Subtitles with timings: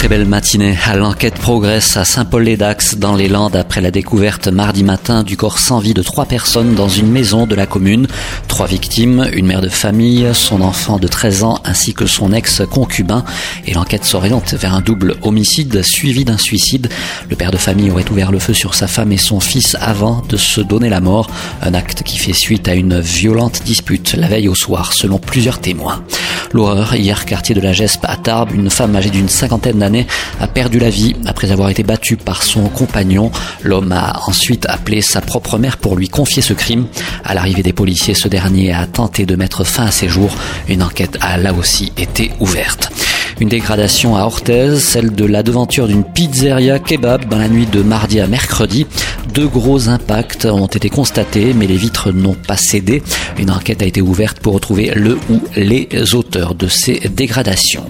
[0.00, 0.78] très belle matinée.
[0.96, 5.78] L'enquête progresse à Saint-Paul-les-Dax dans les Landes après la découverte mardi matin du corps sans
[5.78, 8.06] vie de trois personnes dans une maison de la commune.
[8.48, 13.26] Trois victimes, une mère de famille, son enfant de 13 ans ainsi que son ex-concubin.
[13.66, 16.88] Et l'enquête s'oriente vers un double homicide suivi d'un suicide.
[17.28, 20.22] Le père de famille aurait ouvert le feu sur sa femme et son fils avant
[20.26, 21.28] de se donner la mort.
[21.60, 25.58] Un acte qui fait suite à une violente dispute la veille au soir selon plusieurs
[25.58, 26.02] témoins.
[26.52, 30.06] L'horreur, hier quartier de la Gespe à Tarbes, une femme âgée d'une cinquantaine d'années
[30.40, 33.30] a perdu la vie après avoir été battue par son compagnon.
[33.62, 36.86] L'homme a ensuite appelé sa propre mère pour lui confier ce crime.
[37.24, 40.34] À l'arrivée des policiers, ce dernier a tenté de mettre fin à ses jours.
[40.68, 42.90] Une enquête a là aussi été ouverte.
[43.40, 47.80] Une dégradation à Orthez, celle de la devanture d'une pizzeria kebab dans la nuit de
[47.80, 48.86] mardi à mercredi.
[49.32, 53.02] Deux gros impacts ont été constatés, mais les vitres n'ont pas cédé.
[53.38, 57.86] Une enquête a été ouverte pour retrouver le ou les auteurs de ces dégradations.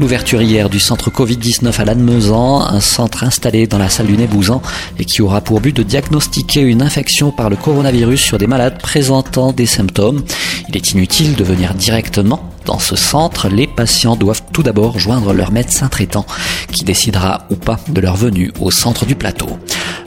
[0.00, 4.60] L'ouverture hier du centre Covid-19 à Lannemezan, un centre installé dans la salle du Nébouzan
[4.98, 8.80] et qui aura pour but de diagnostiquer une infection par le coronavirus sur des malades
[8.80, 10.24] présentant des symptômes.
[10.68, 15.32] Il est inutile de venir directement dans ce centre, les patients doivent tout d'abord joindre
[15.32, 16.26] leur médecin traitant
[16.70, 19.48] qui décidera ou pas de leur venue au centre du plateau.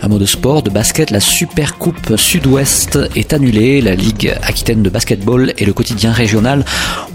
[0.04, 3.82] Un mot de sport, de basket, la Super Coupe Sud-Ouest est annulée.
[3.82, 6.64] La Ligue Aquitaine de basketball et le quotidien régional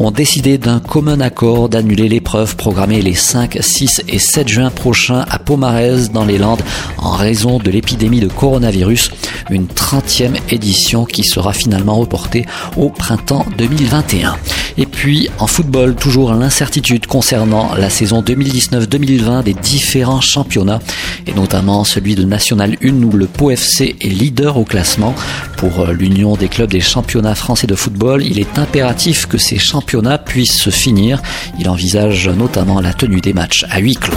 [0.01, 5.25] ont décidé d'un commun accord d'annuler l'épreuve programmée les 5, 6 et 7 juin prochains
[5.31, 6.63] à Pomarez dans les Landes
[6.99, 9.13] en raison de l'épidémie de coronavirus.
[9.51, 14.37] Une 30e édition qui sera finalement reportée au printemps 2021.
[14.79, 20.81] Et puis en football, toujours l'incertitude concernant la saison 2019-2020 des différents championnats
[21.27, 25.15] et notamment celui de National une où le Pau FC est leader au classement.
[25.57, 29.59] Pour euh, l'Union des clubs des championnats français de football, il est impératif que ces
[29.59, 31.23] championnats puissent se finir.
[31.59, 34.17] Il envisage notamment la tenue des matchs à huis clos.